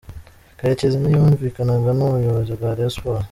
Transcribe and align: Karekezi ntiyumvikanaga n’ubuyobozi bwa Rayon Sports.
Karekezi 0.59 0.97
ntiyumvikanaga 0.99 1.91
n’ubuyobozi 1.97 2.51
bwa 2.57 2.69
Rayon 2.75 2.93
Sports. 2.95 3.19